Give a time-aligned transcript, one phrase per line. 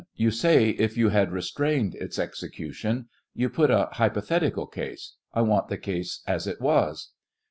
[0.15, 5.67] You say if you had restrained its execution; you put a hypothetical case; I want
[5.67, 7.11] the case as it was